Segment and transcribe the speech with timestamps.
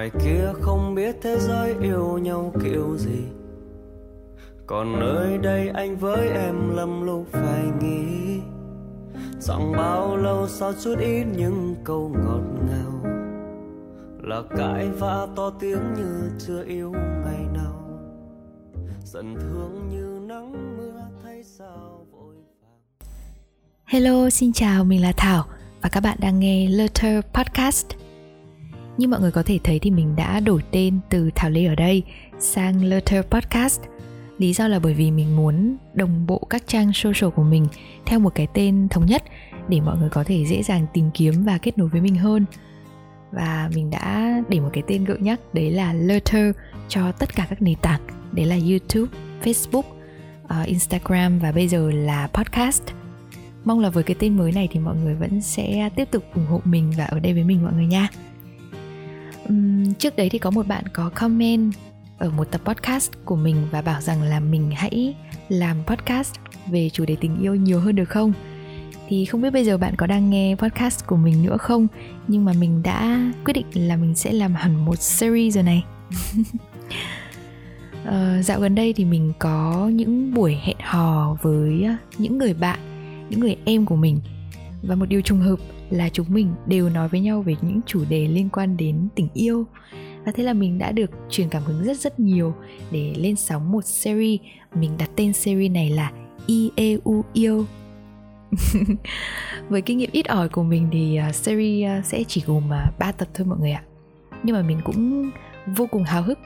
[0.00, 3.24] ngoài kia không biết thế giới yêu nhau kiểu gì.
[4.66, 8.40] Còn nơi đây anh với em lầm lúc phải nghĩ.
[9.38, 13.12] Rằng bao lâu sao chút ít những câu ngọt ngào.
[14.22, 16.92] Là cãi vã to tiếng như chưa yêu
[17.24, 18.00] ngày nào.
[19.04, 23.08] Giận thương như nắng mưa thay sao vội vàng.
[23.84, 25.44] Hello, xin chào, mình là Thảo
[25.82, 27.86] và các bạn đang nghe Letter Podcast.
[29.00, 31.74] Như mọi người có thể thấy thì mình đã đổi tên từ Thảo Lê ở
[31.74, 32.02] đây
[32.38, 33.80] sang Letter Podcast.
[34.38, 37.66] Lý do là bởi vì mình muốn đồng bộ các trang social của mình
[38.06, 39.24] theo một cái tên thống nhất
[39.68, 42.44] để mọi người có thể dễ dàng tìm kiếm và kết nối với mình hơn.
[43.32, 46.54] Và mình đã để một cái tên gợi nhắc đấy là Letter
[46.88, 48.00] cho tất cả các nền tảng,
[48.32, 49.12] đấy là YouTube,
[49.42, 49.84] Facebook,
[50.44, 52.82] uh, Instagram và bây giờ là podcast
[53.64, 56.46] mong là với cái tên mới này thì mọi người vẫn sẽ tiếp tục ủng
[56.46, 58.08] hộ mình và ở đây với mình mọi người nha
[59.48, 61.72] um, trước đấy thì có một bạn có comment
[62.18, 65.14] ở một tập podcast của mình và bảo rằng là mình hãy
[65.48, 66.34] làm podcast
[66.66, 68.32] về chủ đề tình yêu nhiều hơn được không?
[69.08, 71.86] Thì không biết bây giờ bạn có đang nghe podcast của mình nữa không?
[72.28, 75.84] Nhưng mà mình đã quyết định là mình sẽ làm hẳn một series rồi này.
[78.02, 82.54] Uh, dạo gần đây thì mình có những buổi hẹn hò với ờ, những người
[82.54, 82.78] bạn
[83.30, 84.20] những người em của mình.
[84.82, 85.58] Và một điều trùng hợp
[85.90, 89.28] là chúng mình đều nói với nhau về những chủ đề liên quan đến tình
[89.34, 89.66] yêu.
[90.24, 92.54] Và thế là mình đã được truyền cảm hứng rất rất nhiều
[92.90, 94.40] để lên sóng một series.
[94.74, 96.12] Mình đặt tên series này là
[96.46, 97.64] IEU yêu.
[99.68, 102.92] Với kinh nghiệm ít ỏi của mình thì à, series à, sẽ chỉ gồm à,
[102.98, 103.82] 3 tập thôi mọi người ạ.
[104.42, 105.30] Nhưng mà mình cũng
[105.76, 106.38] vô cùng hào hức,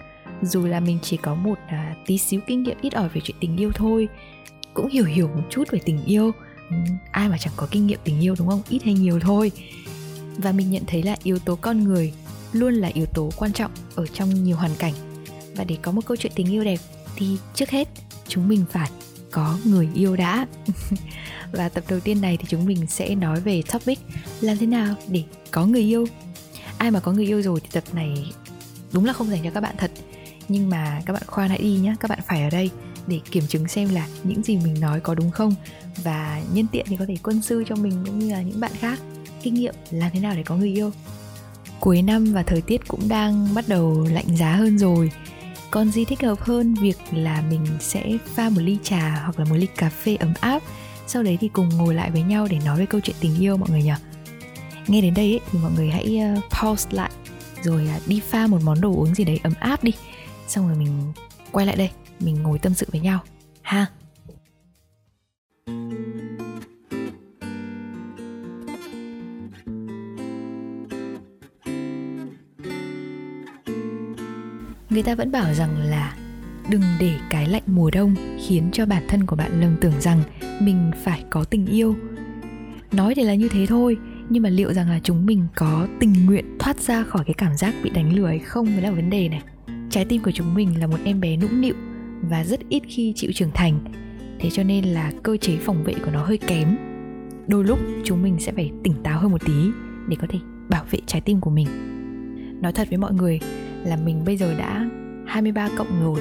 [0.43, 1.59] dù là mình chỉ có một
[2.07, 4.09] tí xíu kinh nghiệm ít ỏi về chuyện tình yêu thôi,
[4.75, 6.33] cũng hiểu hiểu một chút về tình yêu
[7.11, 8.63] ai mà chẳng có kinh nghiệm tình yêu đúng không?
[8.69, 9.53] Ít hay nhiều thôi.
[10.37, 12.13] Và mình nhận thấy là yếu tố con người
[12.53, 14.95] luôn là yếu tố quan trọng ở trong nhiều hoàn cảnh.
[15.57, 16.79] Và để có một câu chuyện tình yêu đẹp
[17.17, 17.89] thì trước hết
[18.29, 18.91] chúng mình phải
[19.31, 20.47] có người yêu đã.
[21.53, 23.99] Và tập đầu tiên này thì chúng mình sẽ nói về topic
[24.41, 26.07] làm thế nào để có người yêu.
[26.79, 28.33] Ai mà có người yêu rồi thì tập này
[28.93, 29.91] đúng là không dành cho các bạn thật.
[30.49, 32.71] Nhưng mà các bạn khoan hãy đi nhé các bạn phải ở đây
[33.07, 35.55] để kiểm chứng xem là những gì mình nói có đúng không.
[36.05, 38.73] Và nhân tiện thì có thể quân sư cho mình cũng như là những bạn
[38.79, 38.99] khác
[39.43, 40.91] kinh nghiệm làm thế nào để có người yêu.
[41.81, 45.11] Cuối năm và thời tiết cũng đang bắt đầu lạnh giá hơn rồi.
[45.71, 49.45] Còn gì thích hợp hơn việc là mình sẽ pha một ly trà hoặc là
[49.45, 50.63] một ly cà phê ấm áp.
[51.07, 53.57] Sau đấy thì cùng ngồi lại với nhau để nói về câu chuyện tình yêu
[53.57, 53.93] mọi người nhỉ.
[54.87, 57.11] Nghe đến đây ấy, thì mọi người hãy ờ, pause lại
[57.63, 59.93] rồi à, đi pha một món đồ uống gì đấy ấm áp đi.
[60.49, 61.13] Xong rồi mình
[61.53, 61.91] quay lại đây
[62.25, 63.21] mình ngồi tâm sự với nhau,
[63.63, 63.87] ha?
[74.91, 76.17] Người ta vẫn bảo rằng là
[76.71, 78.15] đừng để cái lạnh mùa đông
[78.47, 80.23] khiến cho bản thân của bạn lầm tưởng rằng
[80.61, 81.97] mình phải có tình yêu.
[82.93, 83.97] Nói thì là như thế thôi,
[84.29, 87.57] nhưng mà liệu rằng là chúng mình có tình nguyện thoát ra khỏi cái cảm
[87.57, 89.43] giác bị đánh lừa hay không mới là vấn đề này.
[89.91, 91.75] Trái tim của chúng mình là một em bé nũng nịu
[92.23, 93.79] và rất ít khi chịu trưởng thành.
[94.39, 96.77] Thế cho nên là cơ chế phòng vệ của nó hơi kém.
[97.47, 99.71] Đôi lúc chúng mình sẽ phải tỉnh táo hơn một tí
[100.09, 100.39] để có thể
[100.69, 101.69] bảo vệ trái tim của mình.
[102.63, 103.41] Nói thật với mọi người
[103.85, 104.89] là mình bây giờ đã
[105.27, 106.21] 23 cộng rồi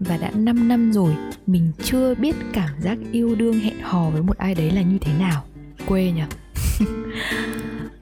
[0.00, 1.14] và đã 5 năm rồi
[1.46, 4.98] mình chưa biết cảm giác yêu đương hẹn hò với một ai đấy là như
[4.98, 5.44] thế nào.
[5.86, 6.22] Quê nhỉ?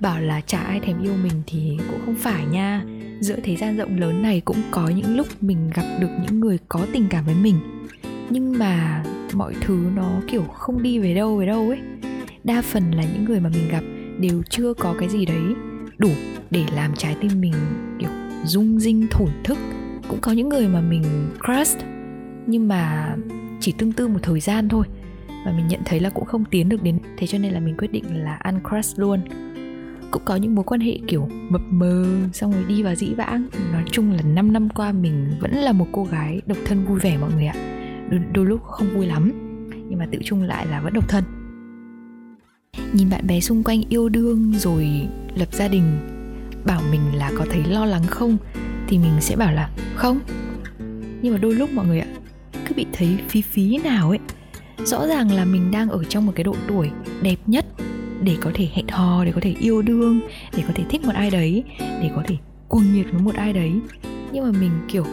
[0.00, 2.82] Bảo là chả ai thèm yêu mình thì cũng không phải nha
[3.20, 6.58] giữa thế gian rộng lớn này cũng có những lúc mình gặp được những người
[6.68, 7.56] có tình cảm với mình.
[8.30, 11.78] Nhưng mà mọi thứ nó kiểu không đi về đâu về đâu ấy.
[12.44, 13.82] Đa phần là những người mà mình gặp
[14.20, 15.54] đều chưa có cái gì đấy
[15.98, 16.10] đủ
[16.50, 17.54] để làm trái tim mình
[17.98, 18.10] kiểu
[18.44, 19.58] rung rinh, thổn thức.
[20.08, 21.02] Cũng có những người mà mình
[21.46, 21.78] crush,
[22.46, 23.14] nhưng mà
[23.60, 24.86] chỉ tương tư một thời gian thôi.
[25.46, 27.76] Và mình nhận thấy là cũng không tiến được đến thế cho nên là mình
[27.78, 29.20] quyết định là uncrush luôn
[30.10, 33.46] cũng có những mối quan hệ kiểu mập mờ xong rồi đi vào dĩ vãng.
[33.72, 36.98] Nói chung là 5 năm qua mình vẫn là một cô gái độc thân vui
[36.98, 37.54] vẻ mọi người ạ.
[38.10, 39.32] Đôi, đôi lúc không vui lắm
[39.88, 41.24] nhưng mà tự chung lại là vẫn độc thân.
[42.92, 45.98] Nhìn bạn bè xung quanh yêu đương rồi lập gia đình
[46.64, 48.36] bảo mình là có thấy lo lắng không
[48.86, 50.20] thì mình sẽ bảo là không.
[51.22, 52.06] Nhưng mà đôi lúc mọi người ạ
[52.68, 54.18] cứ bị thấy phí phí nào ấy
[54.84, 56.90] rõ ràng là mình đang ở trong một cái độ tuổi
[57.22, 57.66] đẹp nhất
[58.22, 60.20] để có thể hẹn hò, để có thể yêu đương,
[60.56, 62.36] để có thể thích một ai đấy, để có thể
[62.68, 63.72] cuồng nhiệt với một ai đấy.
[64.32, 65.04] Nhưng mà mình, kiểu,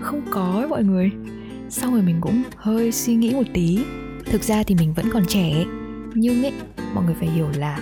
[0.00, 1.10] không có ấy mọi người.
[1.68, 3.78] Xong rồi mình cũng hơi suy nghĩ một tí.
[4.24, 5.64] Thực ra thì mình vẫn còn trẻ
[6.14, 6.52] nhưng ấy,
[6.94, 7.78] mọi người phải hiểu là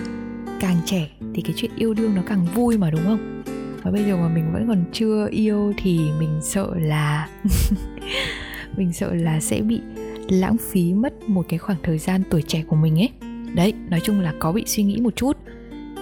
[0.59, 3.43] càng trẻ thì cái chuyện yêu đương nó càng vui mà, đúng không?
[3.83, 7.29] Và bây giờ mà mình vẫn còn chưa yêu thì mình sợ là
[8.77, 9.81] mình sợ là sẽ bị
[10.29, 13.09] lãng phí mất một cái khoảng thời gian tuổi trẻ của mình ấy
[13.55, 15.37] đấy nói chung là có bị suy nghĩ một chút.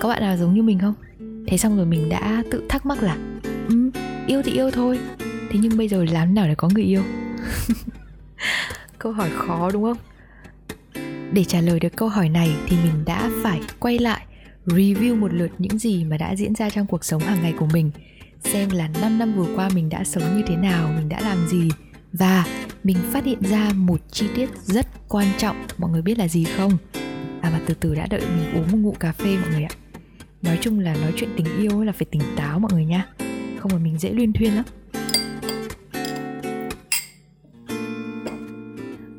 [0.01, 0.93] Các bạn nào giống như mình không?
[1.47, 3.17] Thế xong rồi mình đã tự thắc mắc là
[3.69, 3.91] um,
[4.27, 4.99] yêu thì yêu thôi.
[5.19, 7.03] Thế nhưng bây giờ làm nào để có người yêu?
[8.99, 9.97] Câu hỏi khó đúng không?
[11.33, 14.25] Để trả lời được câu hỏi này thì mình đã phải quay lại
[14.65, 17.67] review một lượt những gì mà đã diễn ra trong cuộc sống hàng ngày của
[17.73, 17.91] mình
[18.43, 21.47] xem là 5 năm vừa qua mình đã sống như thế nào, mình đã làm
[21.47, 21.69] gì.
[22.13, 22.45] Và
[22.83, 26.43] mình phát hiện ra một chi tiết rất quan trọng mọi người biết là gì
[26.43, 26.77] không?
[27.67, 29.69] Từ từ đã đợi mình uống một ngụm cà phê mọi người ạ.
[30.41, 33.07] Nói chung là nói chuyện tình yêu là phải tỉnh táo mọi người nha.
[33.59, 34.65] Không là mình dễ luyên thuyên lắm.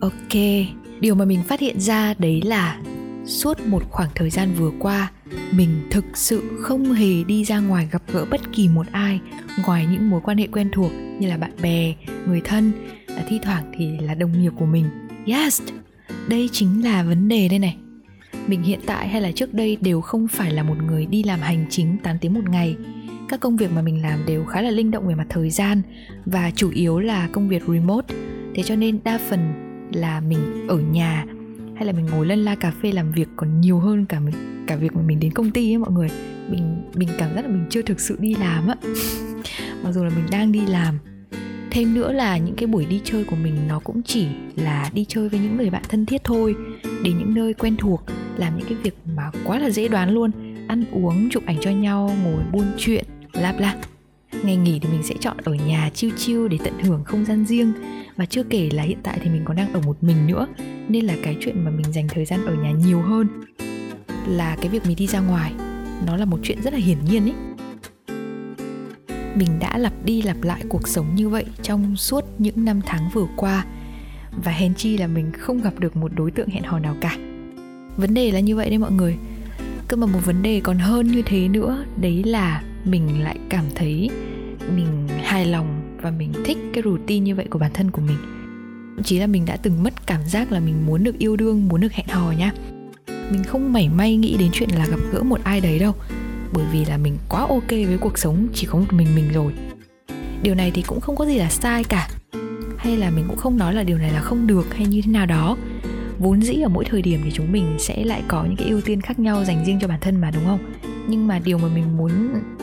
[0.00, 0.42] Ok,
[1.00, 2.80] điều mà mình phát hiện ra đấy là
[3.26, 5.10] suốt một khoảng thời gian vừa qua
[5.52, 9.20] mình thực sự không hề đi ra ngoài gặp gỡ bất kỳ một ai
[9.66, 11.94] ngoài những mối quan hệ quen thuộc như là bạn bè
[12.26, 12.72] người thân
[13.28, 14.84] thi thoảng thì là đồng nghiệp của mình
[15.26, 15.62] yes
[16.28, 17.76] đây chính là vấn đề đây này
[18.48, 21.40] mình hiện tại hay là trước đây đều không phải là một người đi làm
[21.40, 22.76] hành chính 8 tiếng một ngày.
[23.28, 25.82] Các công việc mà mình làm đều khá là linh động về mặt thời gian
[26.26, 28.14] và chủ yếu là công việc remote.
[28.54, 29.40] Thế cho nên đa phần
[29.92, 31.24] là mình ở nhà
[31.76, 34.64] hay là mình ngồi lân la cà phê làm việc còn nhiều hơn cả mình,
[34.66, 36.08] cả việc mà mình đến công ty ấy mọi người.
[36.50, 38.74] Mình mình cảm giác là mình chưa thực sự đi làm á.
[39.84, 40.98] Mặc dù là mình đang đi làm.
[41.70, 45.04] Thêm nữa là những cái buổi đi chơi của mình nó cũng chỉ là đi
[45.08, 46.54] chơi với những người bạn thân thiết thôi,
[47.02, 48.04] đến những nơi quen thuộc
[48.38, 50.30] làm những cái việc mà quá là dễ đoán luôn.
[50.68, 53.76] Ăn uống, chụp ảnh cho nhau, ngồi buôn chuyện lạp lạp
[54.42, 57.44] ngày nghỉ thì mình sẽ chọn ở nhà chiêu chiêu để tận hưởng không gian
[57.44, 57.72] riêng.
[58.16, 60.46] Và chưa kể là hiện tại thì mình còn đang ở một mình nữa,
[60.88, 63.28] nên là cái chuyện mà mình dành thời gian ở nhà nhiều hơn
[64.28, 65.52] là cái việc mình đi ra ngoài.
[66.06, 67.34] Nó là một chuyện rất là hiển nhiên ấy
[69.38, 73.10] mình đã lặp đi lặp lại cuộc sống như vậy trong suốt những năm tháng
[73.12, 73.64] vừa qua.
[74.44, 77.16] Và hèn chi là mình không gặp được một đối tượng hẹn hò nào cả
[77.98, 79.16] vấn đề là như vậy đấy mọi người.
[79.88, 83.64] Cơ mà một vấn đề còn hơn như thế nữa, đấy là mình lại cảm
[83.74, 84.10] thấy
[84.76, 88.18] mình hài lòng và mình thích cái routine như vậy của bản thân của mình.
[89.04, 91.80] Chỉ là mình đã từng mất cảm giác là mình muốn được yêu đương, muốn
[91.80, 92.52] được hẹn hò nhá
[93.30, 95.94] mình không mảy may nghĩ đến chuyện là gặp gỡ một ai đấy đâu,
[96.52, 99.52] bởi vì là mình quá ok với cuộc sống chỉ có một mình mình rồi.
[100.42, 102.08] Điều này thì cũng không có gì là sai cả.
[102.76, 105.12] Hay là mình cũng không nói là điều này là không được hay như thế
[105.12, 105.56] nào đó
[106.18, 108.80] vốn dĩ ở mỗi thời điểm thì chúng mình sẽ lại có những cái ưu
[108.80, 110.58] tiên khác nhau dành riêng cho bản thân mà đúng không?
[111.08, 112.10] Nhưng mà điều mà mình muốn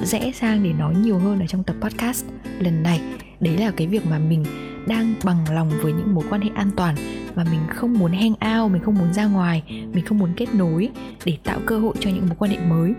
[0.04, 2.26] rẽ sang để nói nhiều hơn ở trong tập podcast
[2.60, 3.02] lần này
[3.40, 4.46] đấy là cái việc mà mình
[4.88, 6.96] đang bằng lòng với những mối quan hệ an toàn
[7.36, 9.64] và mình không muốn hang out mình không muốn ra ngoài
[9.94, 10.90] mình không muốn kết nối
[11.26, 12.94] để tạo cơ hội cho những mối quan hệ mới.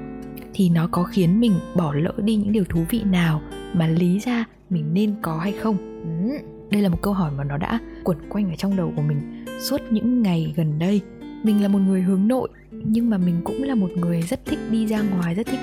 [0.55, 3.43] Thì nó có khiến mình bỏ lỡ đi những điều thú vị nào
[3.73, 5.76] mà lý ra mình nên có hay không?
[6.03, 6.38] Ừ,
[6.70, 9.44] đây là một câu hỏi mà nó đã quẩn quanh ở trong đầu của mình
[9.60, 11.00] suốt những ngày gần đây.
[11.42, 14.58] Mình là một người hướng nội, nhưng mà mình cũng là một người rất thích
[14.70, 15.60] đi ra ngoài, rất thích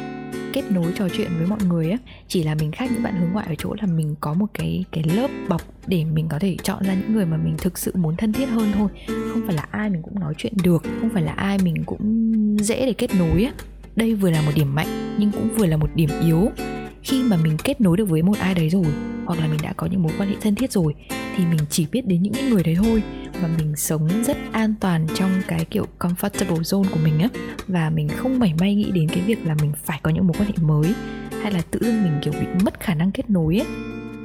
[0.53, 1.97] kết nối trò chuyện với mọi người á.
[2.27, 4.85] Chỉ là mình khác những bạn hướng ngoại ở chỗ là mình có một cái
[4.91, 7.91] cái lớp bọc để mình có thể chọn ra những người mà mình thực sự
[7.95, 8.89] muốn thân thiết hơn thôi.
[9.07, 12.57] Không phải là ai mình cũng nói chuyện được, không phải là ai mình cũng
[12.59, 13.53] dễ để kết nối á.
[13.95, 16.49] Đây vừa là một điểm mạnh, nhưng cũng vừa là một điểm yếu
[17.03, 18.85] khi mà mình kết nối được với một ai đấy rồi,
[19.25, 20.93] hoặc là mình đã có những mối quan hệ thân thiết rồi,
[21.35, 23.03] thì mình chỉ biết đến những người đấy thôi.
[23.41, 27.29] Và mình sống rất an toàn trong cái kiểu comfortable zone của mình á.
[27.67, 30.35] Và mình không mảy may nghĩ đến cái việc là mình phải có những mối
[30.39, 30.93] quan hệ mới,
[31.41, 33.67] hay là tự dưng mình, kiểu, bị mất khả năng kết nối ấy.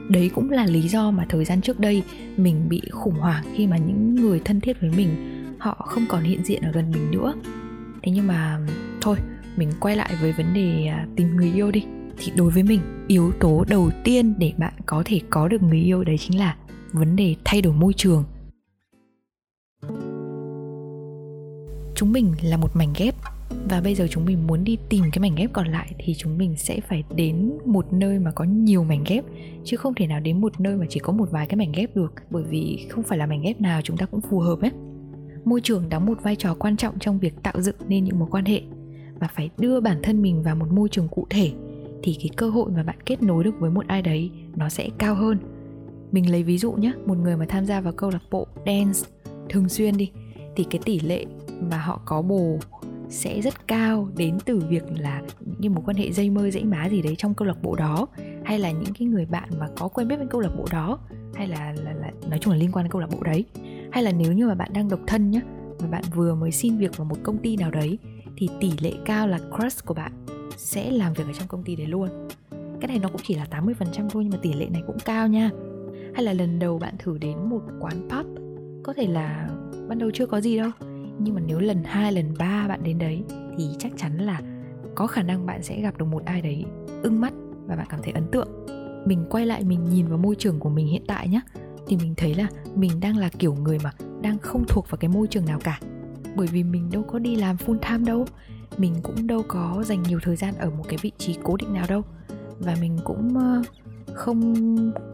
[0.09, 2.03] Đấy cũng là lý do mà thời gian trước đây
[2.37, 5.09] mình bị khủng hoảng khi mà những người thân thiết với mình,
[5.59, 7.35] họ không còn hiện diện ở gần mình nữa.
[8.03, 8.59] Thế nhưng mà,
[9.01, 9.17] thôi,
[9.57, 11.85] mình quay lại với vấn đề à, tìm người yêu đi
[12.19, 15.79] thì đối với mình, yếu tố đầu tiên để bạn có thể có được người
[15.79, 16.57] yêu đấy chính là
[16.93, 18.25] vấn đề thay đổi môi trường.
[21.95, 23.15] Chúng mình là một mảnh ghép
[23.71, 26.39] và bây giờ chúng mình muốn đi tìm cái mảnh ghép còn lại thì chúng
[26.39, 29.25] mình sẽ phải đến một nơi mà có nhiều mảnh ghép,
[29.65, 31.97] chứ không thể nào đến một nơi mà chỉ có một vài cái mảnh ghép
[31.97, 34.71] được, bởi vì không phải là mảnh ghép nào chúng ta cũng phù hợp ấy.
[35.45, 38.29] Môi trường đóng một vai trò quan trọng trong việc tạo dựng nên những mối
[38.31, 38.63] quan hệ
[39.21, 41.53] và phải đưa bản thân mình vào một môi trường cụ thể
[42.03, 44.89] thì cái cơ hội mà bạn kết nối được với một ai đấy nó sẽ
[44.99, 45.39] cao hơn.
[46.13, 49.01] Mình lấy ví dụ nhé một người mà tham gia vào câu lạc bộ dance
[49.49, 50.11] thường xuyên đi
[50.57, 51.25] thì cái tỷ lệ
[51.61, 52.59] mà họ có bồ
[53.09, 55.23] sẽ rất cao đến từ việc là
[55.59, 58.07] như một quan hệ dây mơ dãy má gì đấy trong câu lạc bộ đó
[58.45, 60.99] hay là những cái người bạn mà có quen biết với câu lạc bộ đó
[61.35, 63.45] hay là, là, là nói chung là liên quan đến câu lạc bộ đấy.
[63.93, 65.41] Hay là nếu như mà bạn đang độc thân nhá
[65.79, 67.99] và bạn vừa mới xin việc vào một công ty nào đấy
[68.37, 70.13] thì tỷ lệ cao là crush của bạn
[70.59, 72.09] sẽ làm việc ở trong công ty đấy luôn.
[72.81, 75.29] Cái này nó cũng chỉ là 80% thôi, nhưng mà tỷ lệ này cũng cao
[75.29, 75.51] nha.
[76.15, 78.27] Hay là lần đầu bạn thử đến một quán pub,
[78.83, 79.49] có thể là
[79.89, 80.71] ban đầu chưa có gì đâu,
[81.19, 83.23] nhưng mà nếu lần hai, lần ba bạn đến đấy,
[83.57, 84.41] thì chắc chắn là
[84.95, 86.65] có khả năng bạn sẽ gặp được một ai đấy
[87.03, 87.33] ưng mắt
[87.67, 88.49] và bạn cảm thấy ấn tượng.
[89.07, 91.41] Mình quay lại, mình nhìn vào môi trường của mình hiện tại nhé
[91.87, 95.09] thì mình thấy là mình đang là kiểu người mà đang không thuộc vào cái
[95.09, 95.81] môi trường nào cả.
[96.37, 98.27] Bởi vì mình đâu có đi làm full time đâu
[98.79, 101.73] mình cũng đâu có dành nhiều thời gian ở một cái vị trí cố định
[101.73, 102.03] nào đâu.
[102.59, 103.63] Và mình cũng ờ,
[104.15, 104.55] không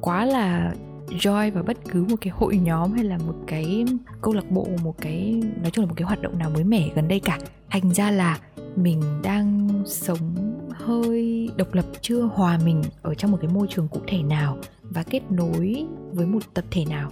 [0.00, 0.74] quá là
[1.08, 3.84] join vào bất cứ một cái hội nhóm hay là một cái
[4.22, 6.88] câu lạc bộ, một cái, nói chung là một cái hoạt động nào mới mẻ
[6.94, 7.38] gần đây cả.
[7.70, 8.38] Thành ra là
[8.76, 10.34] mình đang sống
[10.70, 14.58] hơi độc lập, chưa hòa mình ở trong một cái môi trường cụ thể nào
[14.82, 17.10] và kết nối với một tập thể nào.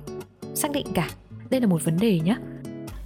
[0.54, 1.10] Xác định cả.
[1.50, 2.36] Đây là một vấn đề nhé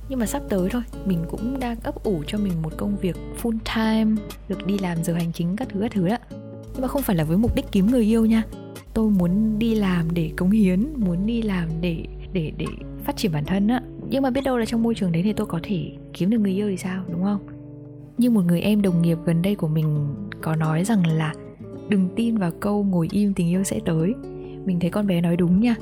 [0.08, 3.16] nhưng mà sắp tới thôi, mình cũng đang ấp ủ cho mình một công việc
[3.42, 6.16] full time, được đi làm giờ hành chính các thứ các thứ đó.
[6.72, 8.42] Nhưng mà không phải là với mục đích kiếm người yêu nha.
[8.94, 12.66] Tôi muốn đi làm để cống hiến, muốn đi làm để để để
[13.04, 13.82] phát triển bản thân á.
[14.08, 16.38] Nhưng mà biết đâu là trong môi trường đấy thì tôi có thể kiếm được
[16.38, 17.46] người yêu thì sao, đúng không?
[18.18, 21.34] Như một người em đồng nghiệp gần đây của mình có nói rằng là
[21.88, 24.14] đừng tin vào câu ngồi im tình yêu sẽ tới.
[24.64, 25.74] Mình thấy con bé nói đúng nha.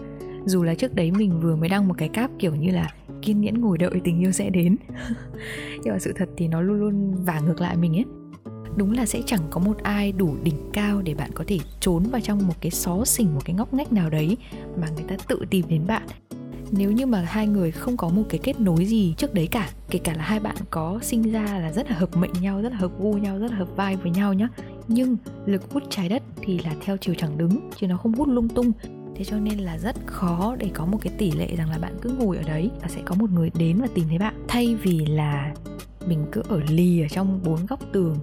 [0.44, 2.90] Dù là trước đấy mình vừa mới đăng một cái cáp kiểu như là
[3.24, 4.76] kiên nhẫn ngồi đợi tình yêu sẽ đến.
[5.84, 8.04] Nhưng mà sự thật thì nó luôn luôn vả ngược lại mình ấy.
[8.76, 12.02] Đúng là sẽ chẳng có một ai đủ đỉnh cao để bạn có thể trốn
[12.02, 14.36] vào trong một cái xó xỉnh, một cái ngóc ngách nào đấy
[14.80, 16.06] mà người ta tự tìm đến bạn.
[16.70, 19.68] Nếu như mà hai người không có một cái kết nối gì trước đấy cả,
[19.90, 22.72] kể cả là hai bạn có sinh ra là rất là hợp mệnh nhau, rất
[22.72, 24.48] là hợp gu nhau, rất là hợp vai với nhau nhá.
[24.88, 25.16] Nhưng
[25.46, 28.48] lực hút trái đất thì là theo chiều chẳng đứng, chứ nó không hút lung
[28.48, 28.72] tung
[29.16, 31.96] thế cho nên là rất khó để có một cái tỷ lệ rằng là bạn
[32.02, 34.44] cứ ngồi ở đấy và sẽ có một người đến và tìm thấy bạn.
[34.48, 35.54] Thay vì là
[36.06, 38.16] mình cứ ở lì ở trong bốn góc tường,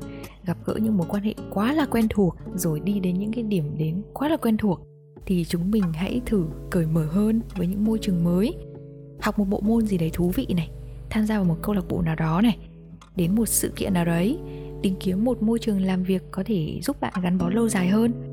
[0.45, 3.43] gặp gỡ những mối quan hệ quá là quen thuộc, rồi đi đến những cái
[3.43, 4.81] điểm đến quá là quen thuộc,
[5.25, 8.55] thì chúng mình hãy thử cởi mở hơn với những môi trường mới.
[9.21, 10.69] Học một bộ môn gì đấy thú vị này,
[11.09, 12.57] tham gia vào một câu lạc bộ nào đó này,
[13.15, 14.37] đến một sự kiện nào đấy,
[14.83, 17.87] tìm kiếm một môi trường làm việc có thể giúp bạn gắn bó lâu dài
[17.87, 18.30] hơn.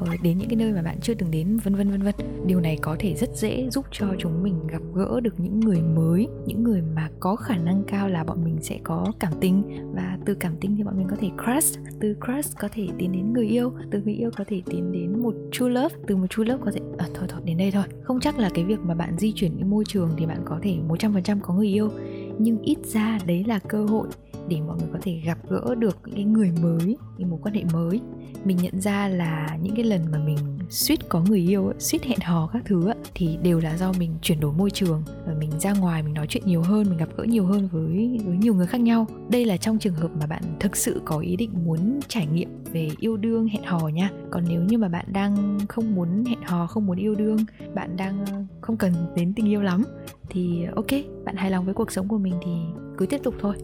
[0.00, 2.14] Ờ, đến những cái nơi mà bạn chưa từng đến vân vân vân vân.
[2.46, 5.80] Điều này có thể rất dễ giúp cho chúng mình gặp gỡ được những người
[5.82, 9.62] mới những người mà có khả năng cao là bọn mình sẽ có cảm tình.
[9.94, 13.12] Và từ cảm tình thì bọn mình có thể crush từ crush có thể tiến
[13.12, 16.26] đến người yêu từ người yêu có thể tiến đến một true love từ một
[16.30, 17.84] true love có thể à, thôi thôi đến đây thôi.
[18.02, 20.58] Không chắc là cái việc mà bạn di chuyển những môi trường thì bạn có
[20.62, 21.90] thể 100% có người yêu
[22.38, 24.08] nhưng ít ra đấy là cơ hội
[24.50, 27.54] để mọi người có thể gặp gỡ được những cái người mới, những mối quan
[27.54, 28.00] hệ mới.
[28.44, 30.38] Mình nhận ra là những cái lần mà mình
[30.70, 34.40] suýt có người yêu suýt hẹn hò các thứ thì đều là do mình chuyển
[34.40, 37.24] đổi môi trường và mình ra ngoài, mình nói chuyện nhiều hơn, mình gặp gỡ
[37.24, 39.06] nhiều hơn với với nhiều người khác nhau.
[39.28, 42.48] Đây là trong trường hợp mà bạn thực sự có ý định muốn trải nghiệm
[42.72, 44.10] về yêu đương, hẹn hò nha.
[44.30, 47.38] Còn nếu như mà bạn đang không muốn hẹn hò, không muốn yêu đương,
[47.74, 49.84] bạn đang ờ, không cần đến tình yêu lắm,
[50.28, 52.52] thì ờ, ok, bạn hài lòng với cuộc sống của mình thì
[52.98, 53.54] cứ tiếp tục thôi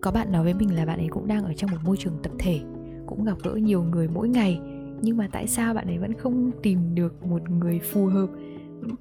[0.00, 2.18] có bạn nói với mình là bạn ấy cũng đang ở trong một môi trường
[2.22, 2.60] tập thể,
[3.06, 4.60] cũng gặp gỡ nhiều người mỗi ngày.
[5.02, 8.26] Nhưng mà tại sao bạn ấy vẫn không tìm được một người phù hợp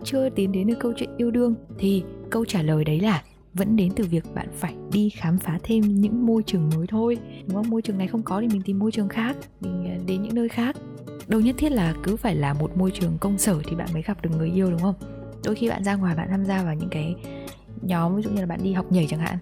[0.04, 1.56] chưa tiến đến được câu chuyện yêu đương?
[1.78, 3.24] Thì câu trả lời đấy là
[3.54, 7.18] vẫn đến từ việc bạn phải đi khám phá thêm những môi trường mới thôi.
[7.48, 7.70] Đúng không?
[7.70, 10.36] Môi trường này không có thì mình tìm môi trường khác, mình à, đến những
[10.36, 10.76] nơi khác.
[11.28, 14.02] Đâu nhất thiết là cứ phải là một môi trường công sở thì bạn mới
[14.02, 14.96] gặp được người yêu, đúng không?
[15.46, 17.16] Đôi khi bạn ra ngoài bạn tham gia vào những cái
[17.82, 19.38] nhóm, ví dụ như là bạn đi học nhảy chẳng hạn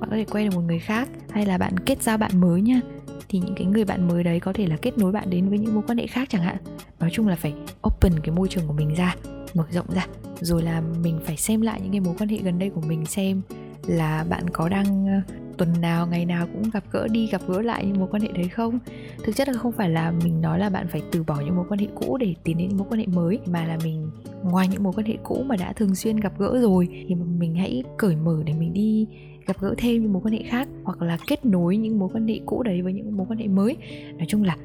[0.00, 2.62] bạn có thể quen được một người khác hay là bạn kết giao bạn mới
[2.62, 2.80] nha.
[3.28, 5.58] Thì những cái người bạn mới đấy có thể là kết nối bạn đến với
[5.58, 6.56] những mối quan hệ khác chẳng hạn.
[7.00, 7.54] Nói chung là phải
[7.88, 9.16] open cái môi trường của mình ra,
[9.54, 10.06] mở rộng ra,
[10.40, 13.06] rồi là mình phải xem lại những cái mối quan hệ gần đây của mình
[13.06, 13.42] xem
[13.86, 15.22] là bạn có đang
[15.64, 18.28] tuần nào ngày nào cũng gặp gỡ đi gặp gỡ lại những mối quan hệ
[18.28, 18.78] đấy không?
[19.24, 21.64] Thực chất là không phải là mình nói là bạn phải từ bỏ những mối
[21.68, 24.10] quan hệ cũ để tiến đến những mối quan hệ mới mà là mình
[24.42, 27.54] ngoài những mối quan hệ cũ mà đã thường xuyên gặp gỡ rồi thì mình
[27.54, 29.06] hãy cởi mở để mình đi
[29.46, 32.28] gặp gỡ thêm những mối quan hệ khác hoặc là kết nối những mối quan
[32.28, 33.76] hệ cũ đấy với những mối quan hệ mới.
[34.18, 34.56] Nói chung là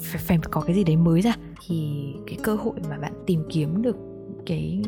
[0.00, 3.42] phải, phải có cái gì đấy mới ra thì cái cơ hội mà bạn tìm
[3.50, 3.96] kiếm được
[4.46, 4.82] cái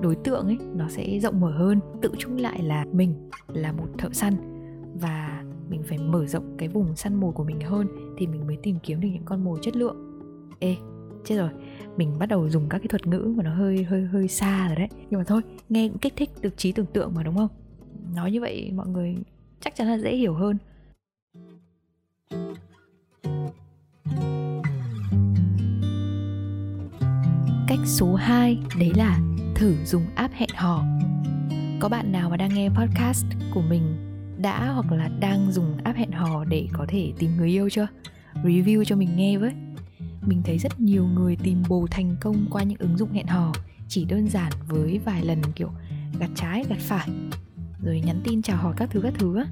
[0.00, 1.80] đối tượng ấy nó sẽ rộng mở hơn.
[2.02, 3.14] Tự chung lại là mình
[3.48, 4.55] là một thợ săn
[5.00, 7.88] và mình phải mở rộng cái vùng săn mồi của mình hơn
[8.18, 9.96] thì mình mới tìm kiếm được những con mồi chất lượng.
[10.58, 10.76] Ê,
[11.24, 11.50] chết rồi.
[11.96, 14.76] Mình bắt đầu dùng các cái thuật ngữ mà nó hơi hơi hơi xa rồi
[14.76, 14.88] đấy.
[15.10, 17.48] Nhưng mà thôi, nghe cũng kích thích, được trí tưởng tượng mà, đúng không?
[18.14, 19.16] Nói như vậy mọi người
[19.60, 20.56] chắc chắn là dễ hiểu hơn.
[27.68, 29.20] Cách số 2 đấy là
[29.54, 30.84] thử dùng app hẹn hò.
[31.80, 34.05] Có bạn nào mà đang nghe podcast của mình
[34.38, 37.86] đã hoặc là đang dùng app hẹn hò để có thể tìm người yêu chưa?
[38.42, 39.52] Review cho mình nghe với.
[40.22, 43.52] Mình thấy rất nhiều người tìm bồ thành công qua những ứng dụng hẹn hò,
[43.88, 45.70] chỉ đơn giản với vài lần kiểu
[46.18, 47.08] gạt trái gạt phải,
[47.82, 49.44] rồi nhắn tin, chào hỏi các thứ các thứ á.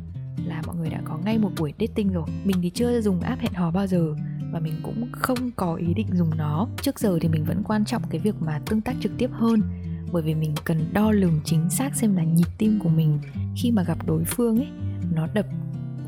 [0.47, 2.29] Là mọi người đã có ngay một buổi dating rồi.
[2.45, 4.15] Mình thì chưa dùng app hẹn hò bao giờ
[4.53, 6.69] và mình cũng không có ý định dùng nó.
[6.83, 9.61] Trước giờ thì mình vẫn quan trọng cái việc mà tương tác trực tiếp hơn
[10.15, 13.19] bởi vì mình cần đo lường chính xác xem là nhịp tim của mình
[13.57, 14.69] khi mà gặp đối phương ấy
[15.15, 15.47] nó đập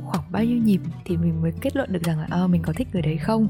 [0.05, 2.73] khoảng bao nhiêu nhịp thì mình mới kết luận được rằng là à, mình có
[2.73, 3.49] thích người đấy không?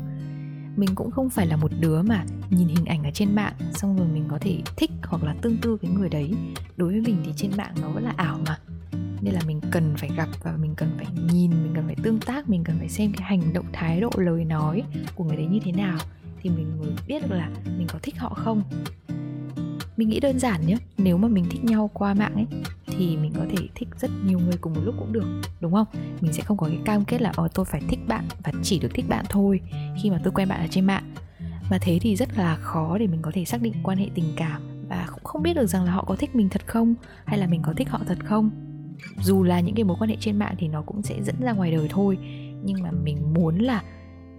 [0.77, 3.97] Mình cũng không phải là một đứa mà nhìn hình ảnh ở trên mạng xong
[3.97, 6.35] rồi mình có thể thích hoặc là tương tư với người đấy.
[6.77, 8.59] Đối với mình thì trên mạng nó vẫn là ảo mà.
[9.21, 12.21] Nên là mình cần phải gặp và mình cần phải nhìn mình cần phải tương
[12.21, 14.83] tác mình cần phải xem cái hành động thái độ lời nói
[15.15, 15.99] của người đấy như thế nào
[16.43, 18.63] thì mình mới biết được là mình có thích họ không
[19.97, 22.47] mình nghĩ đơn giản nhé nếu mà mình thích nhau qua mạng ấy,
[22.87, 25.87] thì mình có thể thích rất nhiều người cùng một lúc cũng được, đúng không?
[26.21, 28.79] Mình sẽ không có cái cam kết là ờ tôi phải thích bạn và chỉ
[28.79, 29.61] được thích bạn thôi
[30.03, 31.15] khi mà tôi quen bạn ở trên mạng.
[31.71, 34.33] Mà thế thì rất là khó để mình có thể xác định quan hệ tình
[34.37, 37.39] cảm và cũng không biết được rằng là họ có thích mình thật không, hay
[37.39, 38.51] là mình có thích họ thật không.
[39.23, 41.53] Dù là những cái mối quan hệ trên mạng thì nó cũng sẽ dẫn ra
[41.53, 42.19] ngoài đời thôi,
[42.65, 43.83] nhưng mà mình muốn là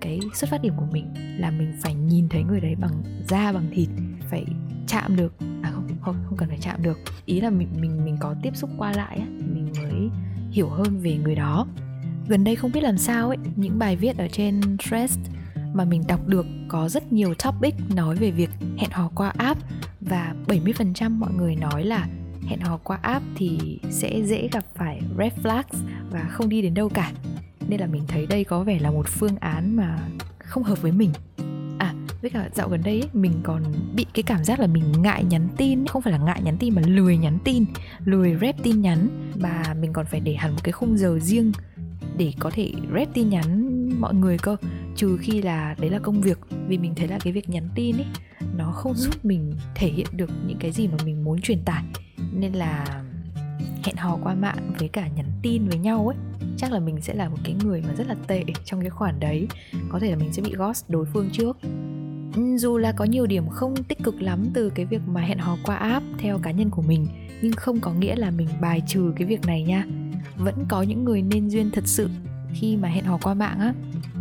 [0.02, 3.52] cái xuất phát điểm của mình là mình phải nhìn thấy người đấy bằng da,
[3.52, 3.90] bằng thịt,
[4.30, 4.46] phải
[4.88, 5.34] chạm được.
[5.62, 7.00] À không không không cần phải chạm được.
[7.25, 10.10] Ý là mình mình mình có tiếp xúc qua lại thì mình mới
[10.51, 11.67] hiểu hơn về người đó.
[12.27, 15.17] Gần đây không biết làm sao ấy, những bài viết ở trên Threads
[15.74, 19.62] mà mình đọc được có rất nhiều topic nói về việc hẹn hò qua app
[20.01, 22.08] và 70% mọi người nói là
[22.48, 26.74] hẹn hò qua app thì sẽ dễ gặp phải red flags và không đi đến
[26.74, 27.12] đâu cả.
[27.67, 30.00] Nên là mình thấy đây có vẻ là một phương án mà
[30.39, 31.12] không hợp với mình
[32.21, 33.63] với cả dạo gần đây ấy, mình còn
[33.95, 35.86] bị cái cảm giác là mình ngại nhắn tin.
[35.88, 37.65] Không phải là ngại nhắn tin mà lười nhắn tin
[38.05, 39.07] lười rep tin nhắn.
[39.36, 41.51] Và mình còn phải để hẳn một cái khung giờ riêng
[42.17, 44.56] để có thể rep tin nhắn mọi người cơ.
[44.95, 47.95] Trừ khi là đấy là công việc vì mình thấy là cái việc nhắn tin
[47.95, 48.08] ấy
[48.58, 51.84] nó không giúp mình thể hiện được những cái gì mà mình muốn truyền tải.
[52.34, 53.03] Nên là
[53.84, 56.17] hẹn hò qua mạng với cả nhắn tin với nhau ấy
[56.58, 59.19] chắc là mình sẽ là một cái người mà rất là tệ trong cái khoản
[59.19, 59.47] đấy.
[59.89, 61.58] Có thể là mình sẽ bị ghost đối phương trước
[62.58, 65.58] dù là có nhiều điểm không tích cực lắm từ cái việc mà hẹn hò
[65.63, 67.08] qua app theo cá nhân của mình,
[67.41, 69.86] nhưng không có nghĩa là mình bài trừ cái việc này nha.
[70.38, 72.10] Vẫn có những người nên duyên thật sự
[72.54, 73.73] khi mà hẹn hò qua mạng á.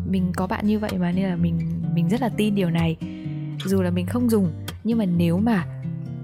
[0.07, 1.59] Mình có bạn như vậy mà nên là mình
[1.95, 2.97] mình rất là tin điều này.
[3.65, 4.53] Dù là mình không dùng,
[4.85, 5.67] nhưng mà nếu mà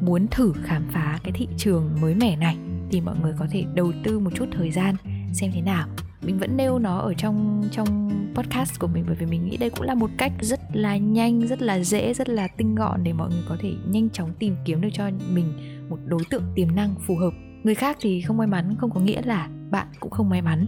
[0.00, 2.57] muốn thử khám phá cái thị trường mới mẻ này
[2.90, 4.96] thì mọi người có thể đầu tư một chút thời gian
[5.33, 5.88] xem thế nào
[6.22, 9.70] mình vẫn nêu nó ở trong trong podcast của mình bởi vì mình nghĩ đây
[9.70, 13.12] cũng là một cách rất là nhanh, rất là dễ, rất là tinh gọn để
[13.12, 15.52] mọi người có thể nhanh chóng tìm kiếm được cho mình
[15.88, 17.30] một đối tượng tiềm năng phù hợp.
[17.62, 20.66] Người khác thì không may mắn, không có nghĩa là bạn cũng không may mắn.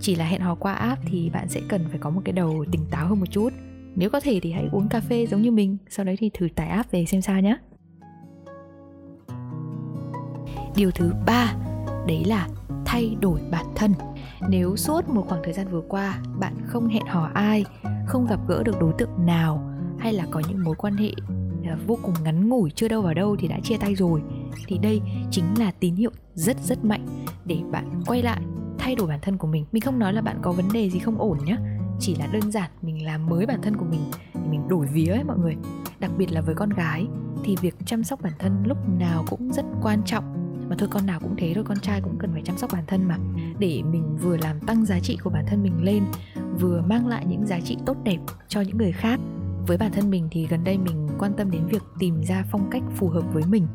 [0.00, 2.64] Chỉ là hẹn hò qua app thì bạn sẽ cần phải có một cái đầu
[2.72, 3.52] tỉnh táo hơn một chút.
[3.94, 6.48] Nếu có thể thì hãy uống cà phê giống như mình, sau đấy thì thử
[6.54, 7.56] tải app về xem sao nhé
[10.76, 11.54] điều thứ ba,
[12.06, 12.48] đấy là
[12.84, 13.92] thay đổi bản thân
[14.48, 17.64] nếu suốt một khoảng thời gian vừa qua, bạn không hẹn hò ai,
[18.06, 21.10] không gặp gỡ được đối tượng nào, hay là có những mối quan hệ
[21.64, 24.22] à, vô cùng ngắn ngủi chưa đâu vào đâu thì đã chia tay rồi,
[24.66, 27.06] thì đây chính là tín hiệu rất rất mạnh
[27.44, 28.40] để bạn quay lại,
[28.78, 29.64] thay đổi bản thân của mình.
[29.72, 31.56] Mình không nói là bạn có vấn đề gì không ổn nhé
[32.00, 34.00] chỉ là đơn giản mình làm mới bản thân của mình
[34.34, 35.56] thì mình đổi vía ấy mọi người.
[36.00, 37.06] Đặc biệt là với con gái,
[37.44, 41.06] thì việc chăm sóc bản thân lúc nào cũng rất quan trọng mà thôi, con
[41.06, 43.18] nào cũng thế thôi, con trai cũng cần phải chăm sóc bản thân mà.
[43.58, 46.02] Để mình vừa làm tăng giá trị của bản thân mình lên,
[46.60, 49.20] vừa mang lại những giá trị tốt đẹp cho những người khác.
[49.66, 52.70] Với bản thân mình thì gần đây mình quan tâm đến việc tìm ra phong
[52.70, 53.66] cách phù hợp với mình.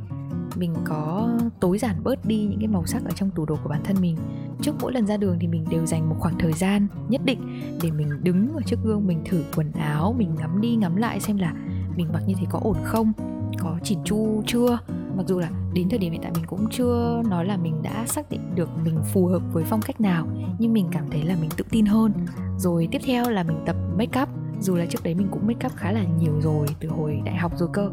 [0.55, 3.69] Mình có tối giản bớt đi những cái màu sắc ở trong tủ đồ của
[3.69, 4.17] bản thân mình.
[4.61, 7.39] Trước mỗi lần ra đường thì mình đều dành một khoảng thời gian nhất định
[7.83, 11.19] để mình đứng ở trước gương, mình thử quần áo, mình ngắm đi ngắm lại
[11.19, 11.53] xem là
[11.95, 13.13] mình mặc như thế có ổn không,
[13.59, 14.77] có chỉn chu chưa
[15.17, 18.05] mặc dù là đến thời điểm hiện tại mình cũng chưa nói là mình đã
[18.07, 20.27] xác định được mình phù hợp với phong cách nào,
[20.59, 22.13] nhưng mình cảm thấy là mình tự tin hơn.
[22.57, 24.29] Rồi tiếp theo là mình tập make up.
[24.59, 27.35] Dù là trước đấy mình cũng make up khá là nhiều rồi, từ hồi đại
[27.35, 27.89] học rồi cơ.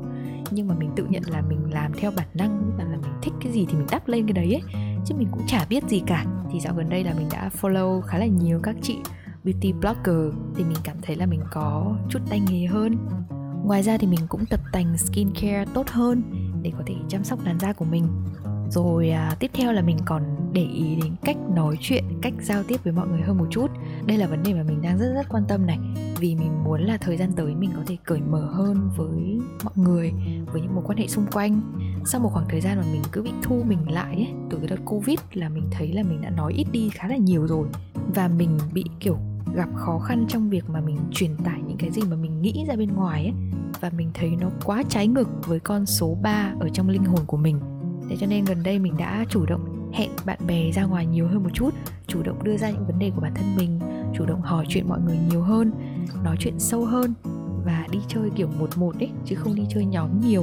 [0.50, 3.32] Nhưng mà mình tự nhận là mình làm theo bản năng và là mình thích
[3.40, 4.62] cái gì thì mình đắp lên cái đấy ấy.
[5.04, 6.24] Chứ mình cũng chả biết gì cả.
[6.52, 8.98] Thì dạo gần đây là mình đã follow khá là nhiều các chị
[9.44, 12.96] beauty blogger, thì mình cảm thấy là mình có chút tay nghề hơn.
[13.64, 16.22] Ngoài ra thì mình cũng tập tành skincare tốt hơn
[16.68, 18.04] để có thể chăm sóc làn da của mình.
[18.70, 22.62] Rồi à, tiếp theo là mình còn để ý đến cách nói chuyện cách giao
[22.62, 23.70] tiếp với mọi người hơn một chút.
[24.06, 25.78] Đây là vấn đề mà mình đang rất rất quan tâm này.
[26.20, 29.74] Vì mình muốn là thời gian tới mình có thể cởi mở hơn với mọi
[29.76, 30.12] người
[30.52, 31.60] với những mối quan hệ xung quanh.
[32.06, 34.68] Sau một khoảng thời gian mà mình cứ bị thu mình lại ấy, từ cái
[34.68, 37.68] đợt covid là mình thấy là mình đã nói ít đi khá là nhiều rồi.
[38.14, 39.18] Và mình bị kiểu
[39.54, 42.64] gặp khó khăn trong việc mà mình truyền tải những cái gì mà mình nghĩ
[42.68, 43.34] ra bên ngoài ấy,
[43.80, 47.20] và mình thấy nó quá trái ngược với con số 3 ở trong linh hồn
[47.26, 47.60] của mình.
[48.08, 51.28] Thế cho nên gần đây mình đã chủ động hẹn bạn bè ra ngoài nhiều
[51.28, 51.74] hơn một chút,
[52.06, 53.80] chủ động đưa ra những vấn đề của bản thân mình,
[54.14, 55.72] chủ động hỏi chuyện mọi người nhiều hơn,
[56.24, 57.14] nói chuyện sâu hơn,
[57.64, 60.42] và đi chơi kiểu một một ấy, chứ không đi chơi nhóm nhiều.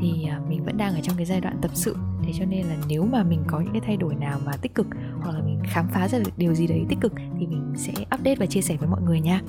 [0.00, 2.66] Thì à, mình vẫn đang ở trong cái giai đoạn tập sự thế cho nên
[2.66, 4.86] là nếu mà mình có những cái thay đổi nào mà tích cực
[5.20, 7.92] hoặc là mình khám phá ra được điều gì đấy tích cực thì mình sẽ
[7.92, 9.40] update và chia sẻ với mọi người nha.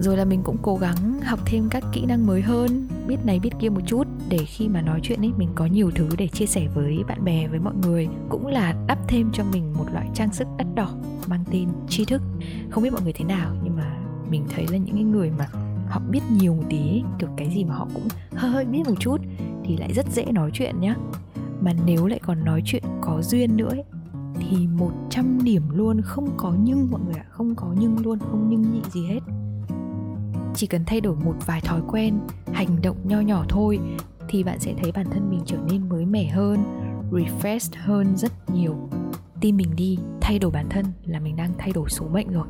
[0.00, 3.40] Rồi là mình cũng cố gắng học thêm các kỹ năng mới hơn, biết này
[3.40, 6.28] biết kia một chút để khi mà nói chuyện ấy, mình có nhiều thứ để
[6.28, 9.84] chia sẻ với bạn bè, với mọi người, cũng là đắp thêm cho mình một
[9.92, 10.94] loại trang sức đắt đỏ
[11.26, 12.22] mang tên tri thức.
[12.70, 13.96] Không biết mọi người thế nào, nhưng mà
[14.30, 15.46] mình thấy là những người mà
[15.88, 18.94] họ biết nhiều một tí, kiểu cái gì mà họ cũng hơi hơi biết một
[19.00, 19.20] chút
[19.64, 20.94] thì lại rất dễ nói chuyện nhá
[21.60, 23.84] mà nếu lại còn nói chuyện có duyên nữa ấy,
[24.40, 28.46] thì 100 điểm luôn không có nhưng mọi người ạ không có nhưng luôn không
[28.48, 29.20] nhưng nhị gì hết.
[30.54, 32.18] Chỉ cần thay đổi một vài thói quen
[32.52, 33.78] hành động nho nhỏ thôi
[34.28, 36.64] thì bạn sẽ thấy bản thân mình trở nên mới mẻ hơn
[37.10, 38.88] refresh hơn rất nhiều.
[39.40, 42.46] Tin mình đi thay đổi bản thân là mình đang thay đổi số mệnh rồi.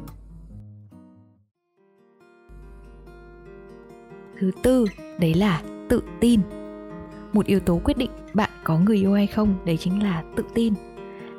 [4.41, 4.85] Thứ tư
[5.21, 6.41] đấy là tự tin
[7.33, 10.45] một yếu tố quyết định bạn có người yêu hay không đấy chính là tự
[10.55, 10.75] tin.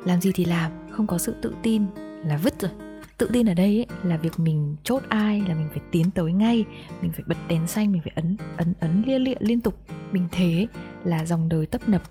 [0.04, 1.82] Làm gì thì làm không có sự tự tin
[2.24, 2.70] là vứt rồi.
[3.18, 6.32] Tự tin ở đây ấy, là việc mình chốt ai là mình phải tiến tới
[6.32, 6.64] ngay
[7.02, 9.78] mình phải bật đèn xanh mình phải ấn ấn ấn lia lịa liên tục.
[10.12, 10.66] Mình thế
[11.04, 12.02] là dòng đời tấp nập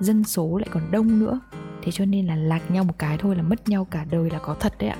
[0.00, 1.40] dân số lại còn đông nữa.
[1.82, 4.38] Thế cho nên là lạc nhau một cái thôi là mất nhau cả đời là
[4.38, 4.96] có thật đấy ạ.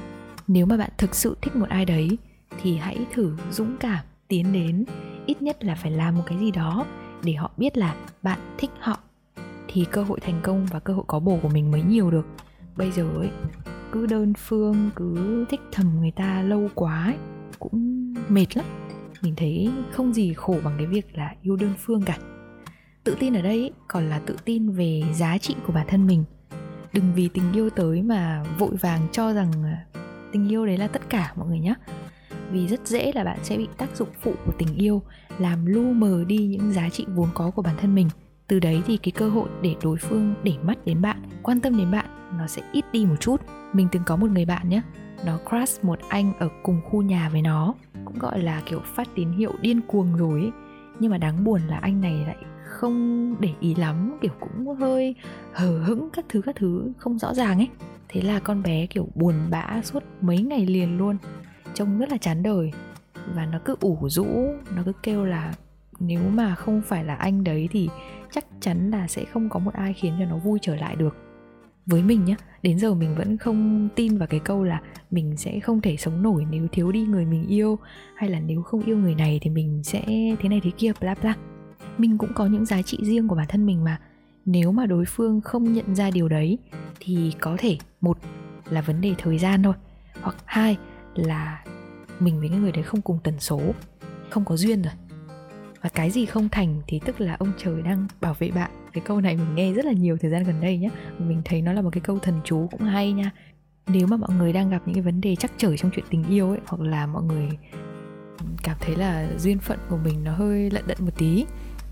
[0.48, 2.18] Nếu mà bạn thực sự thích một ai đấy
[2.62, 4.84] thì hãy thử dũng cảm tiến đến
[5.26, 6.86] ít nhất là phải làm một cái gì đó
[7.26, 8.98] để họ biết là bạn thích họ
[9.68, 12.26] thì cơ hội thành công và cơ hội có bổ của mình mới nhiều được.
[12.76, 13.30] Bây giờ ấy
[13.92, 17.16] cứ đơn phương cứ thích thầm người ta lâu quá ấy,
[17.58, 18.66] cũng mệt lắm.
[19.22, 22.18] Mình thấy không gì khổ bằng cái việc là yêu đơn phương cả.
[23.04, 26.06] Tự tin ở đây ấy, còn là tự tin về giá trị của bản thân
[26.06, 26.24] mình.
[26.92, 29.86] Đừng vì tình yêu tới mà vội vàng cho rằng à,
[30.32, 31.74] tình yêu đấy là tất cả mọi người nhé
[32.50, 35.02] vì rất dễ là bạn sẽ bị tác dụng phụ của tình yêu,
[35.38, 38.08] làm lu mờ đi những giá trị vốn có của bản thân mình.
[38.46, 41.76] Từ đấy thì cái cơ hội để đối phương để mắt đến bạn, quan tâm
[41.76, 42.06] đến bạn,
[42.38, 43.40] nó sẽ ít đi một chút.
[43.72, 44.82] Mình từng có một người bạn nhé
[45.24, 49.08] nó crush một anh ở cùng khu nhà với nó, cũng gọi là kiểu phát
[49.14, 50.50] tín hiệu điên cuồng rồi ấy.
[51.00, 55.14] nhưng mà đáng buồn là anh này lại không để ý lắm, kiểu cũng hơi
[55.52, 57.68] hờ hững các thứ các thứ không rõ ràng ấy.
[58.08, 61.16] Thế là con bé kiểu buồn bã suốt mấy ngày liền luôn
[61.76, 62.70] trông rất là chán đời.
[63.34, 64.26] Và nó cứ ủ rũ,
[64.76, 65.54] nó cứ kêu là
[66.00, 67.88] nếu mà không phải là anh đấy thì
[68.32, 71.16] chắc chắn là sẽ không có một ai khiến cho nó vui trở lại được.
[71.86, 75.60] Với mình nhá, đến giờ mình vẫn không tin vào cái câu là mình sẽ
[75.60, 77.78] không thể sống nổi nếu thiếu đi người mình yêu,
[78.14, 80.02] hay là nếu không yêu người này thì mình sẽ
[80.40, 81.34] thế này thế kia, bla bla.
[81.98, 84.00] Mình cũng có những giá trị riêng của bản thân mình mà.
[84.44, 86.58] Nếu mà đối phương không nhận ra điều đấy
[87.00, 88.18] thì có thể, một
[88.70, 89.74] là vấn đề thời gian thôi,
[90.22, 90.76] hoặc hai
[91.18, 91.64] là
[92.20, 93.60] mình với cái người đấy không cùng tần số,
[94.30, 94.92] không có duyên rồi.
[95.82, 98.70] Và cái gì không thành thì tức là ông trời đang bảo vệ bạn.
[98.92, 101.62] Cái câu này mình nghe rất là nhiều thời gian gần đây nhé mình thấy
[101.62, 103.30] nó là một cái câu thần chú cũng hay nha.
[103.86, 106.24] Nếu mà mọi người đang gặp những cái vấn đề chắc trở trong chuyện tình
[106.24, 107.48] yêu ấy, hoặc là mọi người
[108.62, 111.46] cảm thấy là duyên phận của mình nó hơi lận đận một tí,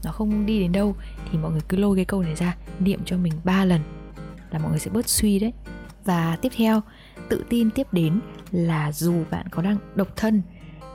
[0.04, 0.96] nó không đi đến đâu,
[1.30, 3.80] thì mọi người cứ lôi cái câu này ra, niệm cho mình ba lần
[4.50, 5.52] là mọi người sẽ bớt suy đấy.
[6.04, 6.80] Và tiếp theo,
[7.28, 8.20] tự tin tiếp đến
[8.54, 10.42] là dù bạn có đang độc thân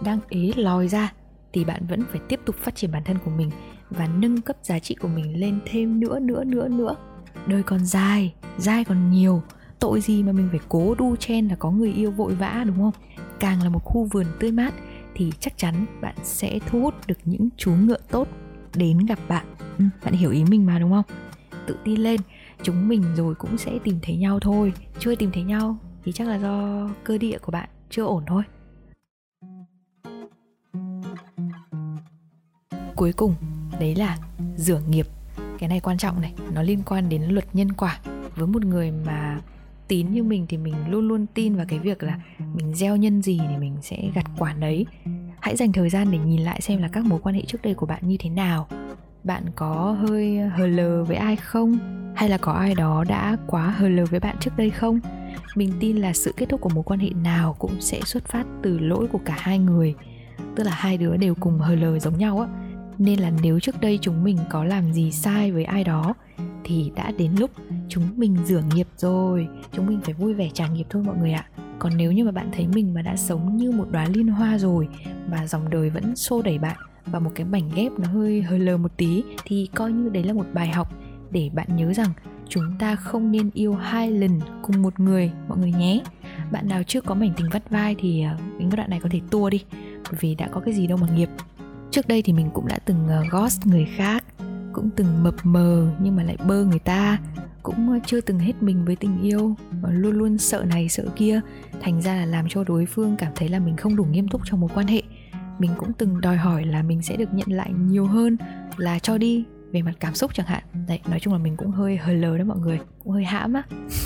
[0.04, 1.14] đang ế lòi ra
[1.54, 3.52] thì bạn vẫn phải tiếp tục phát triển bản thân của mình
[3.90, 6.96] và nâng cấp giá trị của mình lên thêm nữa nữa nữa nữa.
[7.48, 9.42] Đời còn dài dài còn nhiều
[9.80, 12.78] tội gì mà mình phải cố đu chen là có người yêu vội vã đúng
[12.78, 12.92] không?
[13.40, 14.74] Càng là một khu vườn tươi mát
[15.16, 18.28] thì chắc chắn bạn sẽ thu hút được những chú ngựa tốt
[18.76, 19.46] đến gặp bạn.
[19.78, 21.06] Ừ, bạn hiểu ý mình mà đúng không?
[21.68, 22.20] Tự tin lên
[22.64, 24.74] chúng mình rồi cũng sẽ tìm thấy nhau thôi.
[25.00, 25.78] Chưa tìm thấy nhau
[26.10, 28.44] thì chắc là do cơ địa của bạn chưa ổn thôi.
[32.96, 33.36] Cuối cùng,
[33.80, 34.18] đấy là
[34.58, 35.08] rửa nghiệp.
[35.60, 38.00] Cái này quan trọng này, nó liên quan đến luật nhân quả.
[38.36, 39.40] Với một người mà
[39.88, 42.20] tín như mình thì mình luôn luôn tin vào cái việc là
[42.54, 44.86] mình gieo nhân gì thì mình sẽ gặt quả đấy
[45.40, 47.74] hãy dành thời gian để nhìn lại xem là các mối quan hệ trước đây
[47.74, 48.68] của bạn như thế nào.
[49.24, 51.78] Bạn có hơi hờ lờ với ai không?
[52.16, 55.00] Hay là có ai đó đã quá hờ lờ với bạn trước đây không?
[55.56, 58.46] Mình tin là sự kết thúc của mối quan hệ nào cũng sẽ xuất phát
[58.62, 59.96] từ lỗi của cả hai người.
[60.56, 62.48] Tức là hai đứa đều cùng hờ lờ giống nhau á.
[62.98, 66.14] Nên là nếu trước đây chúng mình có làm gì sai với ai đó,
[66.64, 67.52] thì đã đến lúc
[67.88, 69.48] chúng mình rửa nghiệp rồi.
[69.72, 71.46] Chúng mình phải vui vẻ trả nghiệp thôi mọi người ạ.
[71.80, 74.58] Còn nếu như mà bạn thấy mình mà đã sống như một đóa liên hoa
[74.58, 74.88] rồi,
[75.32, 78.60] mà dòng đời vẫn xô đẩy bạn và một cái mảnh ghép nó hơi hơi
[78.60, 80.94] lờ một tí, thì coi như đấy là một bài học
[81.32, 82.10] để bạn nhớ rằng
[82.50, 86.02] chúng ta không nên yêu hai lần cùng một người, mọi người nhé.
[86.52, 89.22] Bạn nào chưa có mảnh tình vắt vai thì ờ, những đoạn này có thể
[89.30, 89.64] tua đi,
[90.04, 91.30] bởi vì đã có cái gì đâu mà nghiệp.
[91.92, 94.24] Trước đây thì mình cũng đã từng ờ, ghost người khác,
[94.74, 97.20] cũng từng mập mờ nhưng mà lại bơ người ta,
[97.64, 101.06] cũng ờ, chưa từng hết mình với tình yêu và luôn luôn sợ này, sợ
[101.16, 101.42] kia.
[101.82, 104.42] Thành ra là làm cho đối phương cảm thấy là mình không đủ nghiêm túc
[104.46, 105.02] trong mối quan hệ.
[105.60, 108.38] Mình cũng từng đòi hỏi là mình sẽ được nhận lại nhiều hơn
[108.78, 110.64] là cho đi về mặt cảm xúc chẳng hạn.
[110.88, 113.54] Đấy, nói chung là mình cũng hơi hơi lờ đó mọi người, cũng hơi hãm
[113.54, 113.64] á.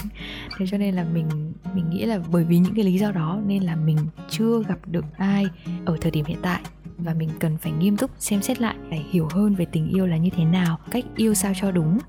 [0.58, 3.42] Thế cho nên là mình mình nghĩ là bởi vì những cái lý do đó
[3.48, 3.98] nên là mình
[4.30, 5.46] chưa gặp được ai
[5.86, 6.62] ở thời điểm hiện tại
[6.98, 10.06] và mình cần phải nghiêm túc xem xét lại phải hiểu hơn về tình yêu
[10.06, 12.00] là như thế nào, cách yêu sao cho đúng.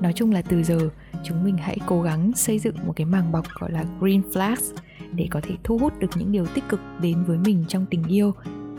[0.00, 0.78] Nói chung là từ giờ,
[1.24, 4.74] chúng mình hãy cố gắng xây dựng một cái màng bọc gọi là green flags
[5.12, 8.04] để có thể thu hút được những điều tích cực đến với mình trong tình
[8.04, 8.34] yêu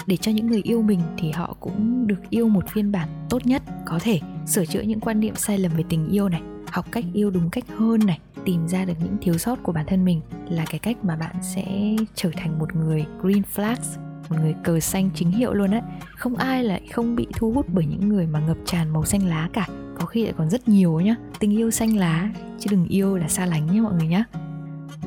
[0.08, 3.46] để cho những người yêu mình thì họ cũng được yêu một phiên bản tốt
[3.46, 3.64] nhất.
[3.86, 7.06] Có thể sửa chữa những quan niệm sai lầm về tình yêu này, học cách
[7.14, 10.22] yêu đúng cách hơn này, tìm ra được những thiếu sót của bản thân mình
[10.50, 13.98] là cái cách mà bạn sẽ trở thành một người green flags,
[14.30, 15.82] một người cờ xanh chính hiệu luôn á.
[16.16, 19.28] Không ai lại không bị thu hút bởi những người mà ngập tràn màu xanh
[19.28, 19.68] lá cả.
[20.00, 21.16] Có khi lại còn rất nhiều nhá.
[21.40, 24.24] Tình yêu xanh lá, chứ đừng yêu là xa lánh nhé mọi người nhá.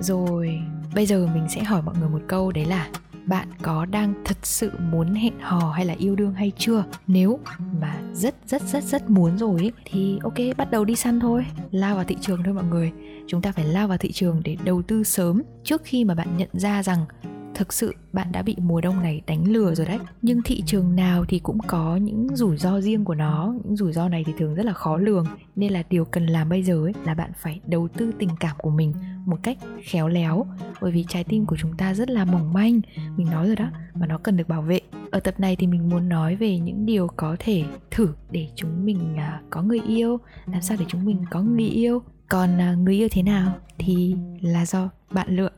[0.00, 0.60] Rồi,
[0.94, 2.88] bây giờ mình sẽ hỏi mọi người một câu, đấy là
[3.26, 6.84] bạn có đang thật sự muốn hẹn hò hay là yêu đương hay chưa?
[7.06, 7.38] Nếu
[7.80, 11.46] mà rất rất rất rất muốn rồi ấy, thì ok bắt đầu đi săn thôi.
[11.70, 12.92] Lao vào thị trường thôi mọi người.
[13.26, 16.36] Chúng ta phải lao vào thị trường để đầu tư sớm trước khi mà bạn
[16.36, 17.06] nhận ra rằng
[17.54, 19.98] thực sự, bạn đã bị mùa đông này đánh lừa rồi đấy.
[20.22, 23.54] Nhưng thị trường nào thì cũng có những rủi ro riêng của nó.
[23.64, 25.26] Những rủi ro này thì thường rất là khó lường.
[25.56, 28.56] Nên là điều cần làm bây giờ ấy, là bạn phải đầu tư tình cảm
[28.58, 28.94] của mình
[29.26, 30.46] một cách khéo léo.
[30.80, 32.80] Bởi vì trái tim của chúng ta rất là mỏng manh.
[33.16, 34.80] Mình nói rồi đó và nó cần được bảo vệ.
[35.10, 38.84] Ở tập này thì mình muốn nói về những điều có thể thử để chúng
[38.84, 40.20] mình à, có người yêu.
[40.46, 42.02] Làm sao để chúng mình có người yêu.
[42.28, 45.50] Còn à, người yêu thế nào thì là do bạn lựa.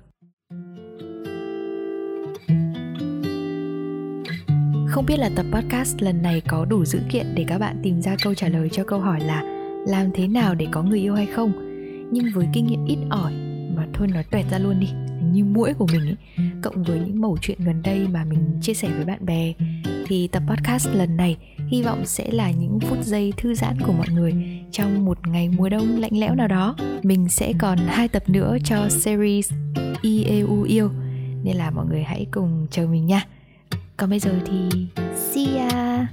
[4.96, 8.02] Không biết là tập podcast lần này có đủ dữ kiện để các bạn tìm
[8.02, 9.42] ra câu trả lời cho câu hỏi là
[9.86, 11.52] làm thế nào để có người yêu hay không.
[12.12, 13.32] Nhưng với kinh nghiệm ít ỏi
[13.76, 14.88] mà thôi nói tuẹt ra luôn đi,
[15.32, 16.16] như mũi của mình ấy,
[16.62, 19.52] cộng với những mẩu chuyện gần đây mà mình chia sẻ với bạn bè,
[20.06, 21.36] thì tập podcast lần này
[21.68, 24.34] hy vọng sẽ là những phút giây thư giãn của mọi người
[24.72, 28.56] trong một ngày mùa đông lạnh lẽo nào đó mình sẽ còn hai tập nữa
[28.64, 29.52] cho series
[30.02, 30.90] IEU yêu,
[31.44, 33.26] nên là mọi người hãy cùng chờ mình nha
[33.96, 36.06] còn bây giờ thì see ya